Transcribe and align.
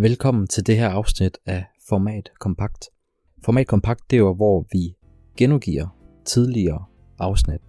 Velkommen 0.00 0.46
til 0.46 0.66
det 0.66 0.76
her 0.76 0.88
afsnit 0.88 1.38
af 1.46 1.64
Format 1.88 2.30
Kompakt. 2.40 2.84
Format 3.44 3.66
Kompakt 3.66 4.10
det 4.10 4.16
er 4.16 4.20
jo, 4.20 4.34
hvor 4.34 4.66
vi 4.72 4.96
genudgiver 5.36 5.86
tidligere 6.24 6.84
afsnit. 7.18 7.60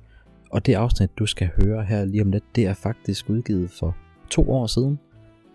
Og 0.52 0.66
det 0.66 0.74
afsnit, 0.74 1.10
du 1.20 1.26
skal 1.26 1.50
høre 1.62 1.84
her 1.84 2.06
lige 2.06 2.22
om 2.22 2.32
lidt, 2.32 2.44
det 2.56 2.66
er 2.66 2.74
faktisk 2.74 3.30
udgivet 3.30 3.72
for 3.72 3.98
to 4.30 4.52
år 4.52 4.68
siden. 4.68 5.00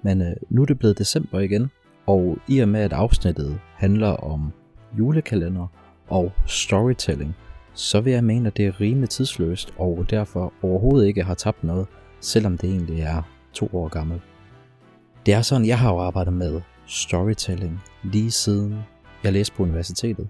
Men 0.03 0.23
øh, 0.23 0.37
nu 0.51 0.63
er 0.63 0.67
det 0.67 0.79
blevet 0.79 0.99
december 0.99 1.41
igen, 1.41 1.71
og 2.07 2.39
i 2.49 2.59
og 2.59 2.69
med 2.69 2.81
at 2.81 2.93
afsnittet 2.93 3.61
handler 3.75 4.11
om 4.11 4.53
julekalender 4.99 5.67
og 6.09 6.33
storytelling, 6.47 7.35
så 7.75 8.01
vil 8.01 8.13
jeg 8.13 8.25
mene, 8.25 8.47
at 8.47 8.57
det 8.57 8.67
er 8.67 8.81
rimelig 8.81 9.09
tidsløst, 9.09 9.75
og 9.79 10.07
derfor 10.11 10.53
overhovedet 10.63 11.07
ikke 11.07 11.23
har 11.23 11.35
tabt 11.35 11.65
noget, 11.65 11.87
selvom 12.21 12.59
det 12.59 12.71
egentlig 12.71 13.01
er 13.01 13.23
to 13.53 13.69
år 13.73 13.89
gammelt. 13.89 14.23
Det 15.27 15.35
er 15.35 15.43
sådan, 15.43 15.67
jeg 15.67 15.79
har 15.79 15.93
jo 15.93 15.99
arbejdet 15.99 16.33
med 16.33 16.61
storytelling 16.87 17.83
lige 18.03 18.31
siden 18.31 18.79
jeg 19.23 19.33
læste 19.33 19.55
på 19.57 19.63
universitetet. 19.63 20.29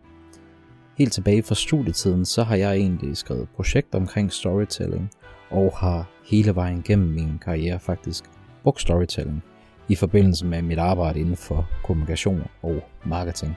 Helt 0.99 1.13
tilbage 1.13 1.43
fra 1.43 1.55
studietiden, 1.55 2.25
så 2.25 2.43
har 2.43 2.57
jeg 2.57 2.77
egentlig 2.77 3.17
skrevet 3.17 3.49
projekter 3.57 3.99
omkring 3.99 4.33
storytelling, 4.33 5.11
og 5.51 5.73
har 5.77 6.09
hele 6.25 6.55
vejen 6.55 6.83
gennem 6.83 7.09
min 7.09 7.39
karriere 7.45 7.81
faktisk 7.81 8.25
brugt 8.63 8.81
storytelling 8.81 9.43
i 9.89 9.95
forbindelse 9.95 10.47
med 10.47 10.63
mit 10.63 10.79
arbejde 10.79 11.21
inden 11.21 11.37
for 11.37 11.69
kommunikation 11.85 12.43
og 12.63 12.89
marketing. 13.05 13.57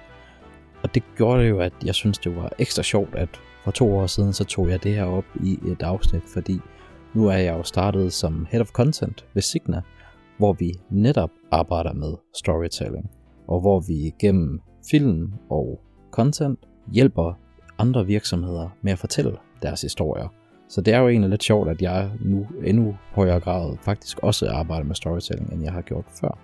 Og 0.84 0.96
det 0.96 1.04
gjorde 1.18 1.44
det 1.44 1.50
jo, 1.50 1.60
at 1.60 1.74
jeg 1.86 1.96
synes, 1.96 2.18
det 2.18 2.36
var 2.36 2.52
ekstra 2.60 2.84
sjovt, 2.84 3.16
at 3.16 3.30
for 3.64 3.72
to 3.72 3.98
år 3.98 4.08
siden, 4.08 4.34
så 4.34 4.44
tog 4.44 4.70
jeg 4.70 4.84
det 4.84 4.96
her 4.96 5.04
op 5.04 5.26
i 5.44 5.60
et 5.68 5.82
afsnit, 5.82 6.24
fordi 6.34 6.60
nu 7.14 7.28
er 7.28 7.38
jeg 7.38 7.58
jo 7.58 7.64
startet 7.64 8.14
som 8.14 8.48
Head 8.50 8.62
of 8.62 8.72
Content 8.72 9.26
ved 9.34 9.42
Signa, 9.42 9.82
hvor 10.38 10.54
vi 10.54 10.74
netop 10.90 11.30
arbejder 11.52 11.94
med 11.94 12.14
storytelling, 12.36 13.10
og 13.48 13.62
hvor 13.62 13.80
vi 13.80 14.14
gennem 14.20 14.62
film 14.92 15.34
og 15.50 15.80
content 16.12 16.60
hjælper 16.94 17.34
andre 17.78 18.06
virksomheder 18.06 18.70
med 18.82 18.92
at 18.92 19.00
fortælle 19.00 19.38
deres 19.62 19.82
historier. 19.82 20.28
Så 20.70 20.82
det 20.82 20.94
er 20.94 21.00
jo 21.00 21.08
egentlig 21.08 21.30
lidt 21.30 21.44
sjovt, 21.44 21.70
at 21.70 21.82
jeg 21.82 22.12
nu 22.20 22.48
endnu 22.64 22.98
højere 23.12 23.40
grad 23.40 23.78
faktisk 23.82 24.20
også 24.20 24.50
arbejder 24.50 24.86
med 24.86 24.96
storytelling, 24.96 25.54
end 25.54 25.64
jeg 25.64 25.74
har 25.74 25.82
gjort 25.82 26.06
før. 26.22 26.38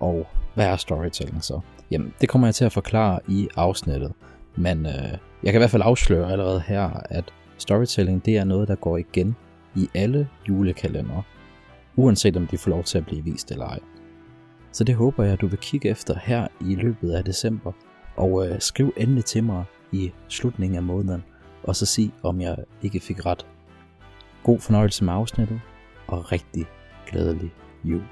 Og 0.00 0.26
hvad 0.54 0.66
er 0.66 0.76
storytelling 0.76 1.44
så? 1.44 1.60
Jamen, 1.90 2.14
det 2.20 2.28
kommer 2.28 2.46
jeg 2.46 2.54
til 2.54 2.64
at 2.64 2.72
forklare 2.72 3.20
i 3.28 3.48
afsnittet. 3.56 4.12
Men 4.56 4.86
øh, 4.86 5.18
jeg 5.42 5.52
kan 5.52 5.54
i 5.54 5.58
hvert 5.58 5.70
fald 5.70 5.82
afsløre 5.84 6.32
allerede 6.32 6.62
her, 6.66 6.90
at 7.04 7.24
storytelling 7.58 8.24
det 8.24 8.36
er 8.36 8.44
noget, 8.44 8.68
der 8.68 8.74
går 8.74 8.96
igen 8.96 9.36
i 9.76 9.88
alle 9.94 10.28
julekalendere, 10.48 11.22
uanset 11.96 12.36
om 12.36 12.46
de 12.46 12.58
får 12.58 12.70
lov 12.70 12.84
til 12.84 12.98
at 12.98 13.06
blive 13.06 13.24
vist 13.24 13.50
eller 13.50 13.66
ej. 13.66 13.80
Så 14.72 14.84
det 14.84 14.94
håber 14.94 15.24
jeg, 15.24 15.40
du 15.40 15.46
vil 15.46 15.58
kigge 15.58 15.88
efter 15.88 16.18
her 16.22 16.48
i 16.60 16.74
løbet 16.74 17.12
af 17.12 17.24
december, 17.24 17.72
og 18.16 18.48
øh, 18.48 18.60
skriv 18.60 18.92
endelig 18.96 19.24
til 19.24 19.44
mig 19.44 19.64
i 19.92 20.12
slutningen 20.28 20.76
af 20.76 20.82
måneden, 20.82 21.24
og 21.62 21.76
så 21.76 21.86
sig, 21.86 22.12
om 22.22 22.40
jeg 22.40 22.56
ikke 22.82 23.00
fik 23.00 23.26
ret. 23.26 23.46
God 24.42 24.60
fornøjelse 24.60 25.04
med 25.04 25.12
afsnittet, 25.12 25.60
og 26.06 26.32
rigtig 26.32 26.66
glædelig 27.06 27.52
jul. 27.84 28.02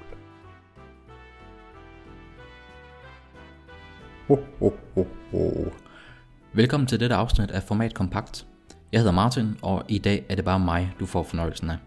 Ho, 4.27 4.37
ho, 4.59 4.71
ho, 4.95 5.05
ho. 5.31 5.69
Velkommen 6.53 6.87
til 6.87 6.99
dette 6.99 7.15
afsnit 7.15 7.51
af 7.51 7.63
Format 7.63 7.93
Kompakt. 7.93 8.47
Jeg 8.91 8.99
hedder 8.99 9.13
Martin, 9.13 9.57
og 9.61 9.83
i 9.87 9.97
dag 9.97 10.25
er 10.29 10.35
det 10.35 10.45
bare 10.45 10.59
mig, 10.59 10.93
du 10.99 11.05
får 11.05 11.23
fornøjelsen 11.23 11.69
af. 11.69 11.77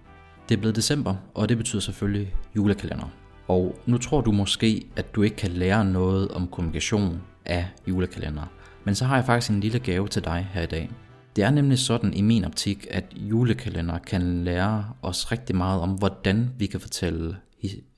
Det 0.49 0.55
er 0.55 0.61
blevet 0.61 0.77
december, 0.77 1.15
og 1.35 1.49
det 1.49 1.57
betyder 1.57 1.81
selvfølgelig 1.81 2.35
julekalender. 2.57 3.11
Og 3.49 3.79
nu 3.87 3.99
tror 3.99 4.21
du 4.21 4.33
måske, 4.33 4.87
at 4.97 5.15
du 5.15 5.23
ikke 5.23 5.37
kan 5.37 5.51
lære 5.51 5.85
noget 5.85 6.29
om 6.29 6.49
kommunikation 6.49 7.23
af 7.45 7.69
julekalender. 7.89 8.53
Men 8.85 8.95
så 8.95 9.05
har 9.05 9.17
jeg 9.17 9.25
faktisk 9.25 9.51
en 9.51 9.61
lille 9.61 9.79
gave 9.79 10.09
til 10.09 10.25
dig 10.25 10.49
her 10.53 10.63
i 10.63 10.67
dag. 10.67 10.91
Det 11.37 11.45
er 11.45 11.51
nemlig 11.51 11.79
sådan 11.79 12.15
i 12.15 12.23
min 12.23 12.45
optik, 12.45 12.87
at 12.91 13.05
julekalender 13.15 13.99
kan 13.99 14.45
lære 14.45 14.93
os 15.03 15.33
rigtig 15.33 15.57
meget 15.57 15.81
om, 15.81 15.91
hvordan 15.91 16.51
vi 16.59 16.67
kan 16.67 16.81
fortælle 16.81 17.37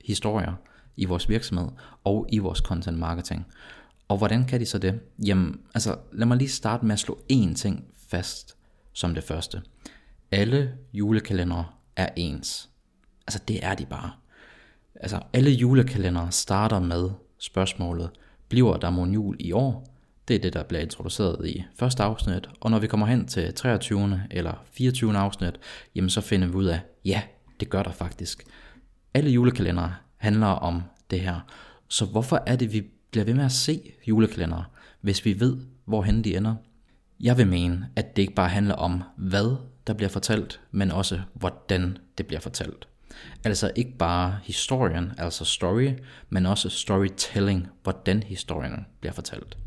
historier 0.05 0.53
i 0.97 1.05
vores 1.05 1.29
virksomhed 1.29 1.67
og 2.03 2.27
i 2.29 2.37
vores 2.37 2.59
content 2.59 2.97
marketing. 2.97 3.45
Og 4.07 4.17
hvordan 4.17 4.45
kan 4.45 4.59
de 4.59 4.65
så 4.65 4.77
det? 4.77 4.99
Jamen, 5.25 5.59
altså 5.73 5.95
lad 6.13 6.25
mig 6.25 6.37
lige 6.37 6.49
starte 6.49 6.85
med 6.85 6.93
at 6.93 6.99
slå 6.99 7.19
én 7.31 7.53
ting 7.53 7.83
fast 8.09 8.57
som 8.93 9.13
det 9.13 9.23
første. 9.23 9.61
Alle 10.31 10.73
julekalendere 10.93 11.65
er 11.99 12.09
ens. 12.15 12.69
Altså 13.27 13.39
det 13.47 13.65
er 13.65 13.75
de 13.75 13.85
bare. 13.85 14.11
Altså 14.95 15.19
alle 15.33 15.51
julekalendere 15.51 16.31
starter 16.31 16.79
med 16.79 17.09
spørgsmålet, 17.37 18.09
bliver 18.49 18.77
der 18.77 18.89
mon 18.89 19.13
jul 19.13 19.35
i 19.39 19.51
år? 19.51 19.95
Det 20.27 20.35
er 20.35 20.39
det, 20.39 20.53
der 20.53 20.63
bliver 20.63 20.81
introduceret 20.81 21.47
i 21.47 21.63
første 21.75 22.03
afsnit, 22.03 22.49
og 22.59 22.71
når 22.71 22.79
vi 22.79 22.87
kommer 22.87 23.05
hen 23.05 23.27
til 23.27 23.53
23. 23.53 24.21
eller 24.31 24.63
24. 24.71 25.17
afsnit, 25.17 25.59
jamen 25.95 26.09
så 26.09 26.21
finder 26.21 26.47
vi 26.47 26.53
ud 26.53 26.65
af, 26.65 26.79
ja, 27.05 27.21
det 27.59 27.69
gør 27.69 27.83
der 27.83 27.91
faktisk. 27.91 28.43
Alle 29.13 29.31
julekalendere 29.31 29.93
handler 30.17 30.47
om 30.47 30.81
det 31.11 31.19
her. 31.19 31.39
Så 31.87 32.05
hvorfor 32.05 32.43
er 32.45 32.55
det, 32.55 32.73
vi 32.73 32.83
bliver 33.11 33.25
ved 33.25 33.33
med 33.33 33.45
at 33.45 33.51
se 33.51 33.91
julekalendere, 34.07 34.65
hvis 35.01 35.25
vi 35.25 35.39
ved, 35.39 35.57
hvorhen 35.85 36.23
de 36.23 36.37
ender? 36.37 36.55
Jeg 37.19 37.37
vil 37.37 37.47
mene, 37.47 37.89
at 37.95 38.15
det 38.15 38.21
ikke 38.21 38.35
bare 38.35 38.49
handler 38.49 38.75
om, 38.75 39.03
hvad 39.17 39.55
der 39.89 39.95
bliver 39.95 40.09
fortalt, 40.09 40.61
men 40.71 40.91
også 40.91 41.21
hvordan 41.33 41.97
det 42.17 42.27
bliver 42.27 42.39
fortalt. 42.39 42.87
Altså 43.43 43.71
ikke 43.75 43.97
bare 43.97 44.39
historien, 44.43 45.11
altså 45.17 45.45
story, 45.45 45.89
men 46.29 46.45
også 46.45 46.69
storytelling, 46.69 47.67
hvordan 47.83 48.23
historien 48.23 48.85
bliver 48.99 49.13
fortalt. 49.13 49.57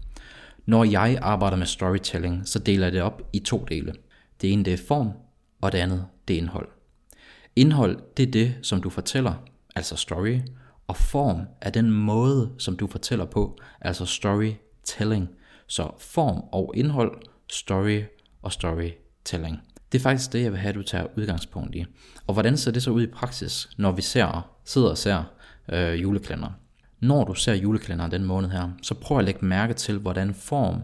Når 0.67 0.85
jeg 0.85 1.19
arbejder 1.23 1.57
med 1.57 1.67
storytelling, 1.67 2.49
så 2.49 2.59
deler 2.59 2.87
jeg 2.87 2.93
det 2.93 3.03
op 3.03 3.23
i 3.33 3.39
to 3.39 3.65
dele. 3.65 3.95
Det 4.41 4.53
ene 4.53 4.65
det 4.65 4.73
er 4.73 4.87
form, 4.89 5.11
og 5.61 5.73
det 5.73 5.79
andet 5.79 6.07
det 6.29 6.35
er 6.35 6.39
indhold. 6.39 6.69
Indhold 7.57 8.03
det 8.17 8.29
er 8.29 8.31
det, 8.31 8.55
som 8.63 8.83
du 8.83 8.91
fortæller, 8.91 9.35
altså 9.77 9.97
story, 9.97 10.39
og 10.87 10.97
form 10.97 11.41
er 11.61 11.71
den 11.71 11.91
måde, 11.91 12.53
som 12.59 12.77
du 12.77 12.87
fortæller 12.87 13.25
på, 13.25 13.59
altså 13.81 14.07
storytelling. 14.07 15.29
Så 15.67 15.91
form 15.99 16.43
og 16.53 16.73
indhold, 16.77 17.23
story 17.53 18.03
og 18.43 18.53
storytelling. 18.53 19.63
Det 19.93 19.99
er 19.99 20.03
faktisk 20.03 20.33
det, 20.33 20.43
jeg 20.43 20.53
vil 20.53 20.61
have, 20.61 20.69
at 20.69 20.75
du 20.75 20.83
tager 20.83 21.07
udgangspunkt 21.17 21.75
i. 21.75 21.85
Og 22.27 22.33
hvordan 22.33 22.57
ser 22.57 22.71
det 22.71 22.83
så 22.83 22.91
ud 22.91 23.03
i 23.03 23.07
praksis, 23.07 23.69
når 23.77 23.93
vi 23.93 24.03
ser, 24.03 24.51
sidder 24.65 24.89
og 24.91 24.99
ser 24.99 25.23
øh, 25.73 26.03
julekalender? 26.03 26.51
Når 27.01 27.25
du 27.25 27.35
ser 27.35 27.55
julekalenderen 27.55 28.11
den 28.11 28.25
måned 28.25 28.51
her, 28.51 28.71
så 28.83 28.95
prøv 28.95 29.19
at 29.19 29.25
lægge 29.25 29.47
mærke 29.47 29.75
til, 29.75 29.99
hvordan 29.99 30.35
form 30.35 30.83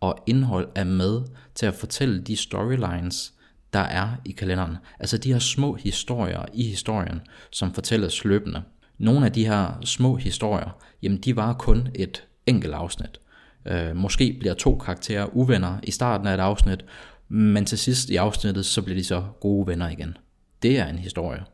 og 0.00 0.18
indhold 0.26 0.68
er 0.74 0.84
med 0.84 1.22
til 1.54 1.66
at 1.66 1.74
fortælle 1.74 2.20
de 2.20 2.36
storylines, 2.36 3.32
der 3.72 3.78
er 3.80 4.08
i 4.24 4.32
kalenderen. 4.32 4.76
Altså 5.00 5.18
de 5.18 5.32
her 5.32 5.38
små 5.38 5.74
historier 5.74 6.44
i 6.52 6.68
historien, 6.68 7.20
som 7.50 7.74
fortælles 7.74 8.24
løbende. 8.24 8.62
Nogle 8.98 9.26
af 9.26 9.32
de 9.32 9.46
her 9.46 9.78
små 9.84 10.16
historier, 10.16 10.76
jamen 11.02 11.18
de 11.18 11.36
var 11.36 11.52
kun 11.52 11.88
et 11.94 12.24
enkelt 12.46 12.74
afsnit. 12.74 13.20
Øh, 13.66 13.96
måske 13.96 14.36
bliver 14.40 14.54
to 14.54 14.78
karakterer 14.78 15.26
uvenner 15.36 15.78
i 15.82 15.90
starten 15.90 16.26
af 16.26 16.34
et 16.34 16.40
afsnit, 16.40 16.84
men 17.28 17.64
til 17.64 17.78
sidst 17.78 18.10
i 18.10 18.16
afsnittet, 18.16 18.66
så 18.66 18.82
bliver 18.82 18.98
de 18.98 19.04
så 19.04 19.24
gode 19.40 19.66
venner 19.66 19.88
igen. 19.88 20.16
Det 20.62 20.78
er 20.78 20.86
en 20.86 20.98
historie. 20.98 21.44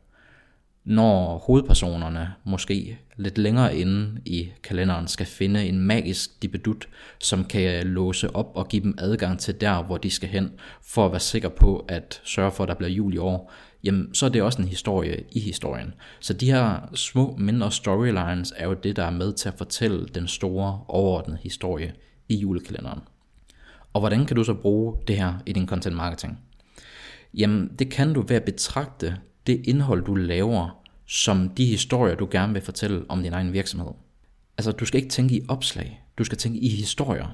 Når 0.83 1.37
hovedpersonerne 1.37 2.33
måske 2.43 2.99
lidt 3.17 3.37
længere 3.37 3.77
inde 3.77 4.21
i 4.25 4.49
kalenderen 4.63 5.07
skal 5.07 5.25
finde 5.25 5.65
en 5.65 5.79
magisk 5.79 6.41
dibedut, 6.41 6.87
som 7.19 7.45
kan 7.45 7.87
låse 7.87 8.35
op 8.35 8.51
og 8.55 8.67
give 8.67 8.83
dem 8.83 8.95
adgang 8.97 9.39
til 9.39 9.61
der, 9.61 9.83
hvor 9.83 9.97
de 9.97 10.09
skal 10.09 10.29
hen, 10.29 10.51
for 10.83 11.05
at 11.05 11.11
være 11.11 11.19
sikker 11.19 11.49
på 11.49 11.85
at 11.87 12.21
sørge 12.23 12.51
for, 12.51 12.63
at 12.63 12.67
der 12.67 12.75
bliver 12.75 12.89
jul 12.89 13.13
i 13.13 13.17
år, 13.17 13.51
jamen 13.83 14.15
så 14.15 14.25
er 14.25 14.29
det 14.29 14.41
også 14.41 14.61
en 14.61 14.67
historie 14.67 15.23
i 15.31 15.39
historien. 15.39 15.93
Så 16.19 16.33
de 16.33 16.51
her 16.51 16.89
små, 16.93 17.35
mindre 17.37 17.71
storylines 17.71 18.53
er 18.57 18.67
jo 18.67 18.73
det, 18.73 18.95
der 18.95 19.03
er 19.03 19.11
med 19.11 19.33
til 19.33 19.49
at 19.49 19.57
fortælle 19.57 20.05
den 20.05 20.27
store, 20.27 20.83
overordnede 20.87 21.39
historie 21.43 21.93
i 22.29 22.35
julekalenderen. 22.35 22.99
Og 23.93 24.01
hvordan 24.01 24.25
kan 24.25 24.35
du 24.35 24.43
så 24.43 24.53
bruge 24.53 24.97
det 25.07 25.17
her 25.17 25.33
i 25.45 25.53
din 25.53 25.67
content 25.67 25.95
marketing? 25.95 26.39
Jamen, 27.33 27.71
det 27.79 27.89
kan 27.89 28.13
du 28.13 28.21
ved 28.21 28.35
at 28.35 28.43
betragte 28.43 29.17
det 29.47 29.61
indhold, 29.63 30.05
du 30.05 30.15
laver, 30.15 30.81
som 31.05 31.49
de 31.49 31.65
historier, 31.65 32.15
du 32.15 32.27
gerne 32.31 32.53
vil 32.53 32.61
fortælle 32.61 33.05
om 33.09 33.23
din 33.23 33.33
egen 33.33 33.53
virksomhed. 33.53 33.91
Altså, 34.57 34.71
du 34.71 34.85
skal 34.85 34.97
ikke 34.97 35.09
tænke 35.09 35.35
i 35.35 35.45
opslag, 35.47 36.03
du 36.17 36.23
skal 36.23 36.37
tænke 36.37 36.59
i 36.59 36.69
historier. 36.69 37.27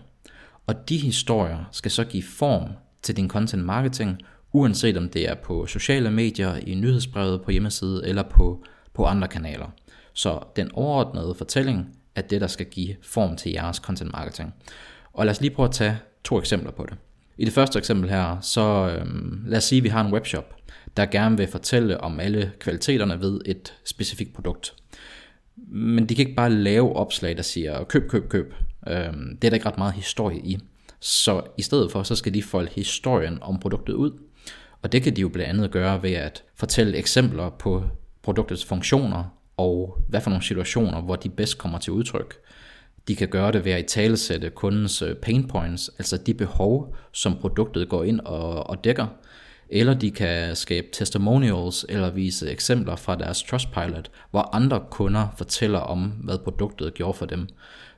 Og 0.68 0.90
de 0.90 0.98
historier 0.98 1.70
skal 1.72 1.92
så 1.92 2.04
give 2.04 2.24
form 2.24 2.70
til 3.02 3.18
din 3.18 3.30
content 3.30 3.66
marketing, 3.66 4.18
uanset 4.54 4.98
om 4.98 5.10
det 5.10 5.30
er 5.30 5.36
på 5.36 5.66
sociale 5.66 6.12
medier, 6.12 6.56
i 6.56 6.76
nyhedsbrevet 6.76 7.42
på 7.42 7.52
hjemmeside 7.52 8.02
eller 8.08 8.24
på, 8.24 8.64
på 8.94 9.06
andre 9.06 9.28
kanaler. 9.28 9.68
Så 10.14 10.40
den 10.56 10.72
overordnede 10.74 11.36
fortælling 11.38 11.98
er 12.16 12.22
det, 12.22 12.42
der 12.42 12.48
skal 12.48 12.66
give 12.66 12.96
form 13.02 13.36
til 13.36 13.52
jeres 13.52 13.78
content 13.78 14.12
marketing. 14.12 14.54
Og 15.14 15.26
lad 15.26 15.32
os 15.32 15.42
lige 15.42 15.56
prøve 15.56 15.68
at 15.68 15.74
tage 15.74 15.98
to 16.28 16.40
eksempler 16.40 16.72
på 16.72 16.86
det. 16.90 16.98
I 17.38 17.46
det 17.46 17.54
første 17.54 17.80
eksempel 17.80 18.10
her, 18.10 18.40
så 18.42 18.98
øhm, 19.00 19.44
lad 19.46 19.58
os 19.58 19.64
sige, 19.64 19.78
at 19.78 19.84
vi 19.84 19.90
har 19.90 20.06
en 20.06 20.14
webshop, 20.14 20.56
der 20.98 21.06
gerne 21.06 21.38
vil 21.38 21.48
fortælle 21.48 22.02
om 22.02 22.20
alle 22.20 22.52
kvaliteterne 22.60 23.22
ved 23.22 23.42
et 23.46 23.74
specifikt 23.86 24.34
produkt. 24.34 24.74
Men 25.68 26.10
de 26.10 26.16
kan 26.16 26.26
ikke 26.26 26.36
bare 26.36 26.50
lave 26.50 26.96
opslag, 26.96 27.38
der 27.38 27.44
siger 27.44 27.84
køb, 27.84 28.10
køb, 28.10 28.30
køb. 28.30 28.54
Øhm, 28.88 29.38
det 29.38 29.48
er 29.48 29.50
der 29.50 29.54
ikke 29.54 29.66
ret 29.66 29.78
meget 29.78 29.94
historie 29.94 30.40
i. 30.40 30.58
Så 31.00 31.42
i 31.58 31.62
stedet 31.62 31.92
for, 31.92 32.04
så 32.04 32.16
skal 32.16 32.34
de 32.34 32.44
folde 32.44 32.72
historien 32.76 33.38
om 33.42 33.60
produktet 33.60 33.94
ud. 33.94 34.12
Og 34.82 34.92
det 34.92 35.04
kan 35.04 35.16
de 35.16 35.22
jo 35.22 35.30
blandt 35.30 35.50
andet 35.50 35.72
gøre 35.72 36.04
ved 36.04 36.12
at 36.12 36.44
fortælle 36.56 36.98
eksempler 36.98 37.50
på 37.50 37.84
produktets 38.24 38.66
funktioner, 38.66 39.24
og 39.58 39.98
hvad 40.08 40.22
for 40.22 40.30
nogle 40.30 40.44
situationer, 40.46 41.02
hvor 41.02 41.16
de 41.16 41.30
bedst 41.30 41.58
kommer 41.58 41.80
til 41.80 41.94
udtryk. 41.94 42.36
De 43.08 43.16
kan 43.16 43.28
gøre 43.28 43.52
det 43.52 43.66
ved 43.66 43.72
at 43.72 43.86
talesætte 43.86 44.50
kundens 44.50 45.02
øh, 45.02 45.16
pain 45.16 45.48
points, 45.48 45.90
altså 45.98 46.18
de 46.18 46.34
behov, 46.34 46.96
som 47.12 47.38
produktet 47.42 47.90
går 47.90 48.04
ind 48.04 48.20
og, 48.20 48.70
og 48.70 48.84
dækker. 48.84 49.08
Eller 49.70 49.94
de 49.94 50.12
kan 50.12 50.56
skabe 50.56 50.88
testimonials 50.92 51.86
eller 51.90 52.12
vise 52.12 52.52
eksempler 52.52 52.96
fra 52.96 53.16
deres 53.16 53.44
Trustpilot, 53.44 54.12
hvor 54.32 54.56
andre 54.56 54.84
kunder 54.92 55.28
fortæller 55.38 55.80
om, 55.80 56.00
hvad 56.00 56.38
produktet 56.38 56.94
gjorde 56.94 57.18
for 57.18 57.26
dem. 57.26 57.48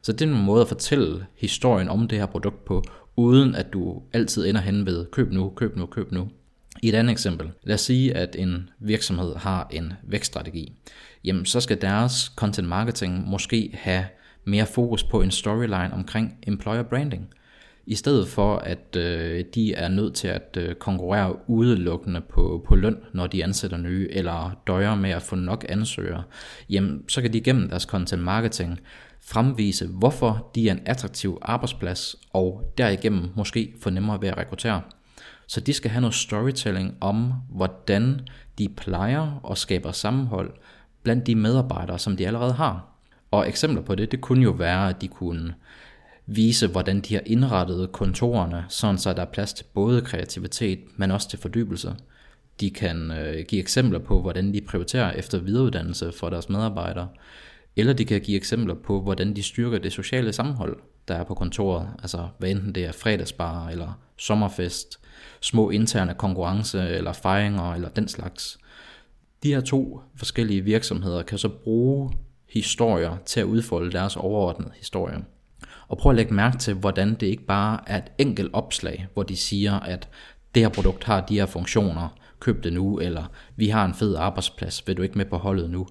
Så 0.02 0.12
det 0.12 0.22
er 0.22 0.26
en 0.26 0.46
måde 0.46 0.62
at 0.62 0.68
fortælle 0.68 1.26
historien 1.36 1.90
om 1.90 2.08
det 2.08 2.18
her 2.18 2.26
produkt 2.26 2.66
på, 2.66 2.84
uden 3.16 3.56
at 3.56 3.74
du 3.74 4.02
altid 4.14 4.46
ender 4.46 4.62
hen 4.62 4.86
ved 4.86 5.06
køb 5.12 5.32
nu, 5.32 5.50
køb 5.50 5.78
nu, 5.78 5.86
køb 5.86 6.12
nu. 6.12 6.28
I 6.82 6.90
et 6.90 6.96
andet 6.96 7.12
eksempel, 7.12 7.52
lad 7.64 7.74
os 7.76 7.82
sige, 7.82 8.18
at 8.18 8.36
en 8.40 8.70
virksomhed 8.80 9.36
har 9.36 9.68
en 9.72 9.94
vækststrategi. 10.04 10.74
Jamen, 11.24 11.46
så 11.46 11.60
skal 11.60 11.82
deres 11.82 12.32
content 12.36 12.68
marketing 12.68 13.30
måske 13.30 13.72
have 13.74 14.06
mere 14.50 14.66
fokus 14.66 15.04
på 15.04 15.22
en 15.22 15.32
storyline 15.32 15.94
omkring 15.94 16.38
employer 16.48 16.84
branding. 16.84 17.30
I 17.86 17.96
stedet 17.96 18.28
for 18.28 18.56
at 18.56 18.96
øh, 18.96 19.46
de 19.56 19.74
er 19.74 19.88
nødt 19.88 20.16
til 20.16 20.28
at 20.28 20.58
øh, 20.58 20.76
konkurrere 20.76 21.50
udelukkende 21.50 22.22
på, 22.22 22.66
på 22.68 22.76
løn, 22.76 22.98
når 23.14 23.28
de 23.28 23.44
ansætter 23.44 23.78
nye, 23.78 24.08
eller 24.12 24.62
døjer 24.68 24.96
med 24.96 25.10
at 25.10 25.22
få 25.22 25.36
nok 25.36 25.66
ansøgere, 25.70 26.24
jamen 26.70 27.04
så 27.08 27.22
kan 27.22 27.34
de 27.34 27.42
gennem 27.42 27.70
deres 27.70 27.84
content 27.84 28.24
marketing 28.24 28.80
fremvise, 29.22 29.88
hvorfor 29.88 30.52
de 30.56 30.70
er 30.70 30.74
en 30.74 30.82
attraktiv 30.86 31.38
arbejdsplads, 31.42 32.16
og 32.34 32.74
derigennem 32.78 33.30
måske 33.36 33.74
få 33.82 33.90
nemmere 33.90 34.22
ved 34.22 34.30
at 34.30 34.38
rekruttere. 34.38 34.82
Så 35.48 35.62
de 35.62 35.74
skal 35.74 35.92
have 35.92 36.02
noget 36.02 36.16
storytelling 36.16 36.98
om, 37.02 37.34
hvordan 37.50 38.20
de 38.58 38.70
plejer 38.70 39.40
og 39.44 39.58
skaber 39.58 39.92
sammenhold 39.92 40.52
blandt 41.04 41.28
de 41.28 41.36
medarbejdere, 41.36 42.00
som 42.00 42.18
de 42.18 42.28
allerede 42.28 42.54
har. 42.54 42.89
Og 43.32 43.48
eksempler 43.48 43.82
på 43.82 43.96
det, 43.96 44.12
det 44.12 44.22
kunne 44.22 44.44
jo 44.44 44.52
være, 44.52 44.90
at 44.90 45.02
de 45.02 45.08
kunne 45.08 45.54
vise, 46.26 46.68
hvordan 46.68 47.02
de 47.02 47.14
har 47.14 47.22
indrettet 47.26 47.92
kontorerne, 47.92 48.66
sådan 48.70 48.98
så 48.98 49.14
der 49.14 49.22
er 49.22 49.32
plads 49.32 49.54
til 49.54 49.66
både 49.74 50.02
kreativitet, 50.02 50.80
men 50.96 51.12
også 51.12 51.30
til 51.30 51.40
fordybelse. 51.40 51.96
De 52.60 52.70
kan 52.70 53.12
øh, 53.12 53.46
give 53.48 53.62
eksempler 53.62 54.00
på, 54.00 54.22
hvordan 54.22 54.54
de 54.54 54.62
prioriterer 54.62 55.12
efter 55.12 55.40
videreuddannelse 55.40 56.12
for 56.12 56.30
deres 56.30 56.50
medarbejdere, 56.50 57.08
eller 57.76 57.94
de 57.94 58.06
kan 58.06 58.22
give 58.22 58.38
eksempler 58.38 58.74
på, 58.74 59.02
hvordan 59.02 59.36
de 59.36 59.44
styrker 59.44 59.78
det 59.78 59.94
sociale 59.94 60.34
sammenhold, 60.34 60.78
der 61.08 61.16
er 61.16 61.24
på 61.24 61.34
kontoret, 61.34 61.90
altså 62.02 62.28
hvad 62.38 62.50
enten 62.50 62.76
det 62.76 62.86
er 62.86 62.92
fredagsbar 62.92 63.70
eller 63.70 64.00
sommerfest, 64.18 65.00
små 65.42 65.70
interne 65.70 66.14
konkurrence 66.14 66.90
eller 66.90 67.14
fejringer 67.14 67.74
eller 67.74 67.90
den 67.90 68.08
slags. 68.08 68.60
De 69.44 69.54
her 69.54 69.62
to 69.62 70.02
forskellige 70.16 70.62
virksomheder 70.62 71.24
kan 71.24 71.38
så 71.38 71.50
bruge 71.50 72.12
historier 72.50 73.18
til 73.26 73.40
at 73.40 73.46
udfolde 73.46 73.92
deres 73.92 74.16
overordnede 74.16 74.72
historie. 74.78 75.18
Og 75.88 75.98
prøv 75.98 76.10
at 76.10 76.16
lægge 76.16 76.34
mærke 76.34 76.58
til, 76.58 76.74
hvordan 76.74 77.14
det 77.14 77.28
ikke 77.28 77.46
bare 77.46 77.80
er 77.88 77.98
et 77.98 78.12
enkelt 78.18 78.50
opslag, 78.54 79.08
hvor 79.14 79.24
de 79.24 79.36
siger, 79.36 79.80
at 79.80 80.10
det 80.56 80.64
her 80.64 80.70
produkt 80.70 81.04
har 81.04 81.26
de 81.26 81.40
her 81.40 81.46
funktioner, 81.46 82.10
køb 82.40 82.64
det 82.64 82.74
nu, 82.74 83.00
eller 83.00 83.24
vi 83.56 83.68
har 83.68 83.86
en 83.86 83.94
fed 83.94 84.16
arbejdsplads, 84.16 84.88
vil 84.88 84.98
du 84.98 85.02
ikke 85.02 85.18
med 85.18 85.26
på 85.26 85.38
holdet 85.38 85.70
nu. 85.70 85.88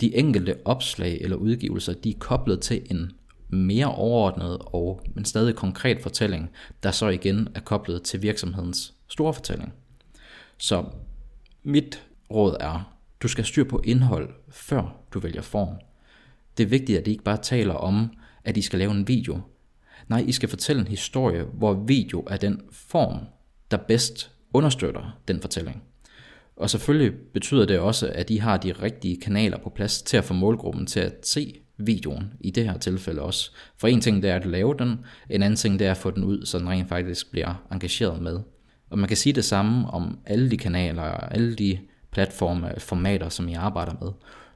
De 0.00 0.16
enkelte 0.16 0.54
opslag 0.64 1.18
eller 1.20 1.36
udgivelser, 1.36 1.92
de 1.92 2.10
er 2.10 2.18
koblet 2.18 2.60
til 2.60 2.86
en 2.90 3.12
mere 3.48 3.94
overordnet 3.94 4.58
og 4.60 5.02
men 5.14 5.24
stadig 5.24 5.54
konkret 5.54 6.02
fortælling, 6.02 6.50
der 6.82 6.90
så 6.90 7.08
igen 7.08 7.48
er 7.54 7.60
koblet 7.60 8.02
til 8.02 8.22
virksomhedens 8.22 8.94
store 9.08 9.34
fortælling. 9.34 9.72
Så 10.58 10.84
mit 11.62 12.02
råd 12.30 12.56
er, 12.60 12.94
du 13.22 13.28
skal 13.28 13.44
styr 13.44 13.64
på 13.64 13.82
indhold, 13.84 14.30
før 14.50 14.96
du 15.14 15.20
vælger 15.20 15.42
form. 15.42 15.87
Det 16.58 16.64
er 16.64 16.68
vigtigt, 16.68 16.98
at 16.98 17.06
I 17.06 17.10
ikke 17.10 17.24
bare 17.24 17.42
taler 17.42 17.74
om, 17.74 18.10
at 18.44 18.56
I 18.56 18.62
skal 18.62 18.78
lave 18.78 18.90
en 18.90 19.08
video. 19.08 19.40
Nej, 20.08 20.24
I 20.26 20.32
skal 20.32 20.48
fortælle 20.48 20.80
en 20.80 20.88
historie, 20.88 21.42
hvor 21.42 21.74
video 21.74 22.24
er 22.30 22.36
den 22.36 22.60
form, 22.72 23.18
der 23.70 23.76
bedst 23.76 24.30
understøtter 24.54 25.18
den 25.28 25.40
fortælling. 25.40 25.82
Og 26.56 26.70
selvfølgelig 26.70 27.12
betyder 27.34 27.66
det 27.66 27.78
også, 27.78 28.12
at 28.14 28.30
I 28.30 28.36
har 28.36 28.56
de 28.56 28.72
rigtige 28.72 29.20
kanaler 29.20 29.58
på 29.58 29.70
plads 29.70 30.02
til 30.02 30.16
at 30.16 30.24
få 30.24 30.34
målgruppen 30.34 30.86
til 30.86 31.00
at 31.00 31.14
se 31.22 31.54
videoen 31.76 32.32
i 32.40 32.50
det 32.50 32.64
her 32.64 32.78
tilfælde 32.78 33.22
også. 33.22 33.50
For 33.76 33.88
en 33.88 34.00
ting 34.00 34.22
det 34.22 34.30
er 34.30 34.36
at 34.36 34.46
lave 34.46 34.74
den, 34.78 35.00
en 35.30 35.42
anden 35.42 35.56
ting 35.56 35.78
det 35.78 35.86
er 35.86 35.90
at 35.90 35.96
få 35.96 36.10
den 36.10 36.24
ud, 36.24 36.46
så 36.46 36.58
den 36.58 36.68
rent 36.68 36.88
faktisk 36.88 37.30
bliver 37.30 37.66
engageret 37.72 38.22
med. 38.22 38.40
Og 38.90 38.98
man 38.98 39.08
kan 39.08 39.16
sige 39.16 39.32
det 39.32 39.44
samme 39.44 39.90
om 39.90 40.18
alle 40.26 40.50
de 40.50 40.56
kanaler 40.56 41.02
og 41.02 41.34
alle 41.34 41.54
de 41.54 41.78
platforme 42.12 42.72
formater, 42.78 43.28
som 43.28 43.48
I 43.48 43.54
arbejder 43.54 43.92
med. 44.00 44.12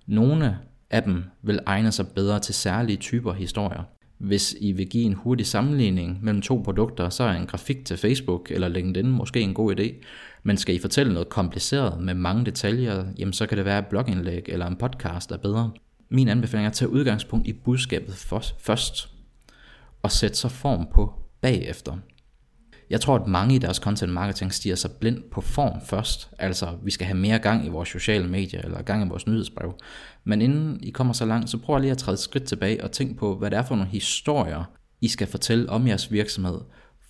Nogle 0.07 0.59
af 0.93 1.03
dem 1.03 1.25
vil 1.43 1.61
egne 1.67 1.93
sig 1.93 2.09
bedre 2.09 2.41
til 2.41 2.55
særlige 2.55 2.97
typer 2.97 3.33
historier. 3.33 3.83
Hvis 4.19 4.57
I 4.61 4.73
vil 4.73 4.89
give 4.89 5.05
en 5.05 5.15
hurtig 5.15 5.47
sammenligning 5.47 6.19
mellem 6.23 6.43
to 6.43 6.63
produkter, 6.65 7.09
så 7.09 7.25
er 7.25 7.33
en 7.33 7.47
grafik 7.47 7.85
til 7.85 7.97
Facebook 7.97 8.51
eller 8.51 8.69
LinkedIn 8.69 9.11
måske 9.11 9.41
en 9.41 9.55
god 9.55 9.81
idé. 9.81 10.05
Men 10.43 10.57
skal 10.57 10.75
I 10.75 10.79
fortælle 10.79 11.13
noget 11.13 11.29
kompliceret 11.29 12.01
med 12.01 12.15
mange 12.15 12.45
detaljer, 12.45 13.05
jamen 13.19 13.33
så 13.33 13.47
kan 13.47 13.59
det 13.59 13.65
være 13.65 13.79
et 13.79 13.87
blogindlæg 13.87 14.43
eller 14.47 14.67
en 14.67 14.77
podcast 14.77 15.31
der 15.31 15.37
er 15.37 15.41
bedre. 15.41 15.71
Min 16.09 16.29
anbefaling 16.29 16.67
er 16.67 16.71
at 16.71 16.75
tage 16.75 16.89
udgangspunkt 16.89 17.49
i 17.49 17.53
budskabet 17.53 18.15
først, 18.59 19.09
og 20.03 20.11
sætte 20.11 20.37
sig 20.37 20.51
form 20.51 20.87
på 20.95 21.13
bagefter. 21.41 21.97
Jeg 22.93 23.01
tror, 23.01 23.15
at 23.15 23.27
mange 23.27 23.55
i 23.55 23.59
deres 23.59 23.77
content 23.77 24.13
marketing 24.13 24.53
stiger 24.53 24.75
sig 24.75 24.91
blind 24.91 25.23
på 25.31 25.41
form 25.41 25.81
først. 25.85 26.31
Altså, 26.39 26.69
vi 26.83 26.91
skal 26.91 27.07
have 27.07 27.19
mere 27.19 27.39
gang 27.39 27.67
i 27.67 27.69
vores 27.69 27.89
sociale 27.89 28.29
medier, 28.29 28.63
eller 28.63 28.83
gang 28.83 29.07
i 29.07 29.09
vores 29.09 29.27
nyhedsbrev. 29.27 29.75
Men 30.25 30.43
inden 30.43 30.79
I 30.83 30.91
kommer 30.91 31.13
så 31.13 31.25
langt, 31.25 31.51
så 31.51 31.59
prøv 31.59 31.79
lige 31.79 31.91
at 31.91 31.99
træde 31.99 32.15
et 32.15 32.19
skridt 32.19 32.45
tilbage 32.45 32.85
og 32.85 32.93
tænk 32.93 33.19
på, 33.19 33.39
hvad 33.39 33.51
det 33.51 33.59
er 33.59 33.63
for 33.63 33.77
nogle 33.77 33.91
historier, 33.91 34.65
I 35.01 35.09
skal 35.09 35.27
fortælle 35.27 35.71
om 35.71 35.87
jeres 35.87 36.13
virksomhed, 36.13 36.61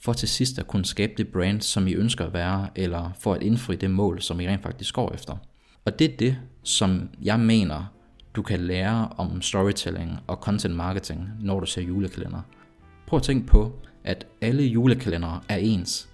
for 0.04 0.12
til 0.12 0.28
sidst 0.28 0.58
at 0.58 0.66
kunne 0.66 0.84
skabe 0.84 1.12
det 1.16 1.28
brand, 1.28 1.60
som 1.60 1.86
I 1.86 1.92
ønsker 1.92 2.26
at 2.26 2.32
være, 2.32 2.68
eller 2.74 3.10
for 3.20 3.34
at 3.34 3.42
indfri 3.42 3.76
det 3.76 3.90
mål, 3.90 4.20
som 4.20 4.40
I 4.40 4.48
rent 4.48 4.62
faktisk 4.62 4.94
går 4.94 5.12
efter. 5.14 5.36
Og 5.84 5.98
det 5.98 6.12
er 6.12 6.16
det, 6.16 6.36
som 6.62 7.08
jeg 7.22 7.40
mener, 7.40 7.92
du 8.36 8.42
kan 8.42 8.60
lære 8.60 9.08
om 9.16 9.42
storytelling 9.42 10.18
og 10.26 10.36
content 10.36 10.74
marketing, 10.74 11.28
når 11.40 11.60
du 11.60 11.66
ser 11.66 11.82
julekalender. 11.82 12.40
Prøv 13.06 13.16
at 13.16 13.22
tænke 13.22 13.46
på, 13.46 13.72
at 14.04 14.26
alle 14.40 14.62
julekalendere 14.62 15.40
er 15.48 15.56
ens. 15.56 16.08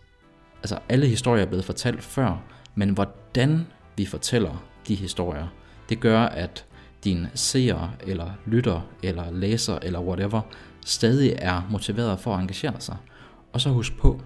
Altså 0.59 0.78
alle 0.88 1.07
historier 1.07 1.42
er 1.42 1.47
blevet 1.47 1.64
fortalt 1.64 2.02
før, 2.02 2.42
men 2.75 2.90
hvordan 2.90 3.66
vi 3.97 4.07
fortæller 4.07 4.64
de 4.88 4.95
historier, 4.95 5.47
det 5.88 6.00
gør, 6.00 6.21
at 6.21 6.64
din 7.04 7.26
seer 7.35 7.97
eller 8.07 8.30
lytter 8.47 8.80
eller 9.02 9.30
læser 9.30 9.78
eller 9.83 10.00
whatever 10.00 10.40
stadig 10.87 11.35
er 11.38 11.62
motiveret 11.71 12.21
for 12.21 12.35
at 12.35 12.40
engagere 12.40 12.80
sig. 12.80 12.97
Og 13.52 13.61
så 13.61 13.71
husk 13.71 13.97
på, 13.99 14.21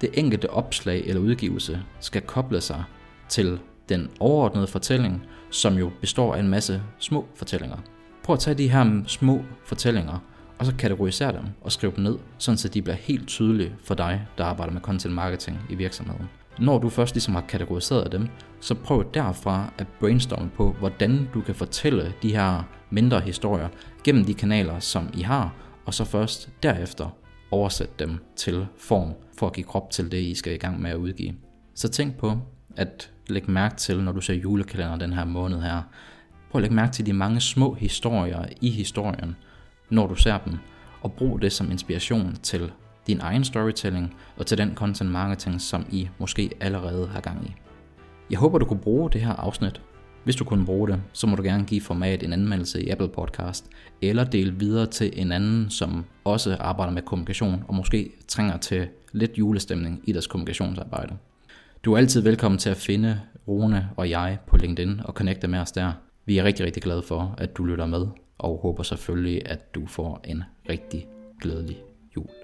det 0.00 0.10
enkelte 0.14 0.50
opslag 0.50 1.02
eller 1.06 1.22
udgivelse 1.22 1.82
skal 2.00 2.22
koble 2.22 2.60
sig 2.60 2.84
til 3.28 3.58
den 3.88 4.10
overordnede 4.20 4.66
fortælling, 4.66 5.22
som 5.50 5.74
jo 5.74 5.90
består 6.00 6.34
af 6.34 6.40
en 6.40 6.48
masse 6.48 6.82
små 6.98 7.26
fortællinger. 7.34 7.76
Prøv 8.22 8.34
at 8.34 8.40
tage 8.40 8.54
de 8.54 8.68
her 8.68 9.02
små 9.06 9.42
fortællinger 9.64 10.18
og 10.64 10.70
så 10.70 10.76
kategorisere 10.76 11.32
dem 11.32 11.44
og 11.60 11.72
skrive 11.72 11.92
dem 11.96 12.04
ned, 12.04 12.18
sådan 12.38 12.58
så 12.58 12.68
de 12.68 12.82
bliver 12.82 12.96
helt 12.96 13.28
tydelige 13.28 13.74
for 13.84 13.94
dig, 13.94 14.26
der 14.38 14.44
arbejder 14.44 14.72
med 14.72 14.80
content 14.80 15.14
marketing 15.14 15.58
i 15.70 15.74
virksomheden. 15.74 16.26
Når 16.58 16.78
du 16.78 16.88
først 16.88 17.14
ligesom 17.14 17.34
har 17.34 17.40
kategoriseret 17.40 18.12
dem, 18.12 18.28
så 18.60 18.74
prøv 18.74 19.04
derfra 19.14 19.72
at 19.78 19.86
brainstorme 20.00 20.50
på, 20.56 20.72
hvordan 20.72 21.28
du 21.34 21.40
kan 21.40 21.54
fortælle 21.54 22.12
de 22.22 22.36
her 22.36 22.68
mindre 22.90 23.20
historier 23.20 23.68
gennem 24.04 24.24
de 24.24 24.34
kanaler, 24.34 24.78
som 24.78 25.08
I 25.14 25.22
har, 25.22 25.54
og 25.86 25.94
så 25.94 26.04
først 26.04 26.48
derefter 26.62 27.16
oversætte 27.50 27.94
dem 27.98 28.18
til 28.36 28.66
form 28.78 29.12
for 29.38 29.46
at 29.46 29.52
give 29.52 29.64
krop 29.64 29.90
til 29.90 30.12
det, 30.12 30.18
I 30.18 30.34
skal 30.34 30.54
i 30.54 30.58
gang 30.58 30.82
med 30.82 30.90
at 30.90 30.96
udgive. 30.96 31.34
Så 31.74 31.88
tænk 31.88 32.16
på 32.16 32.38
at 32.76 33.10
lægge 33.26 33.52
mærke 33.52 33.76
til, 33.76 34.02
når 34.02 34.12
du 34.12 34.20
ser 34.20 34.34
julekalender 34.34 34.96
den 34.96 35.12
her 35.12 35.24
måned 35.24 35.60
her. 35.60 35.82
Prøv 36.50 36.58
at 36.58 36.62
lægge 36.62 36.76
mærke 36.76 36.92
til 36.92 37.06
de 37.06 37.12
mange 37.12 37.40
små 37.40 37.74
historier 37.74 38.44
i 38.60 38.70
historien, 38.70 39.36
når 39.90 40.06
du 40.06 40.14
ser 40.14 40.38
dem, 40.38 40.54
og 41.02 41.12
brug 41.12 41.42
det 41.42 41.52
som 41.52 41.70
inspiration 41.70 42.36
til 42.42 42.72
din 43.06 43.20
egen 43.20 43.44
storytelling 43.44 44.14
og 44.36 44.46
til 44.46 44.58
den 44.58 44.74
content 44.74 45.10
marketing, 45.10 45.60
som 45.60 45.86
I 45.90 46.08
måske 46.18 46.50
allerede 46.60 47.06
har 47.06 47.20
gang 47.20 47.46
i. 47.46 47.54
Jeg 48.30 48.38
håber, 48.38 48.58
du 48.58 48.64
kunne 48.64 48.80
bruge 48.80 49.10
det 49.10 49.20
her 49.20 49.32
afsnit. 49.32 49.80
Hvis 50.24 50.36
du 50.36 50.44
kunne 50.44 50.66
bruge 50.66 50.88
det, 50.88 51.02
så 51.12 51.26
må 51.26 51.36
du 51.36 51.42
gerne 51.42 51.64
give 51.64 51.80
format 51.80 52.22
en 52.22 52.32
anmeldelse 52.32 52.84
i 52.84 52.90
Apple 52.90 53.08
Podcast, 53.08 53.70
eller 54.02 54.24
dele 54.24 54.54
videre 54.58 54.86
til 54.86 55.10
en 55.12 55.32
anden, 55.32 55.70
som 55.70 56.04
også 56.24 56.56
arbejder 56.60 56.92
med 56.92 57.02
kommunikation, 57.02 57.64
og 57.68 57.74
måske 57.74 58.10
trænger 58.28 58.56
til 58.56 58.88
lidt 59.12 59.38
julestemning 59.38 60.00
i 60.04 60.12
deres 60.12 60.26
kommunikationsarbejde. 60.26 61.14
Du 61.84 61.92
er 61.92 61.98
altid 61.98 62.20
velkommen 62.20 62.58
til 62.58 62.70
at 62.70 62.76
finde 62.76 63.20
Rune 63.48 63.88
og 63.96 64.10
jeg 64.10 64.38
på 64.46 64.56
LinkedIn 64.56 65.00
og 65.04 65.12
connecte 65.12 65.48
med 65.48 65.58
os 65.58 65.72
der. 65.72 65.92
Vi 66.26 66.38
er 66.38 66.44
rigtig, 66.44 66.66
rigtig 66.66 66.82
glade 66.82 67.02
for, 67.02 67.34
at 67.38 67.56
du 67.56 67.64
lytter 67.64 67.86
med 67.86 68.06
og 68.38 68.58
håber 68.58 68.82
selvfølgelig, 68.82 69.48
at 69.48 69.74
du 69.74 69.86
får 69.86 70.20
en 70.24 70.42
rigtig 70.68 71.08
glædelig 71.40 71.82
jul. 72.16 72.43